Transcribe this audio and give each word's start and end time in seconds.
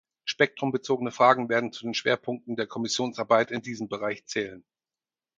Spektrumbezogene 0.25 1.11
Fragen 1.11 1.47
werden 1.47 1.71
zu 1.71 1.83
den 1.83 1.93
Schwerpunkten 1.93 2.55
der 2.55 2.65
Kommissionsarbeit 2.65 3.51
in 3.51 3.61
diesem 3.61 3.87
Bereich 3.87 4.25
zählen. 4.25 4.63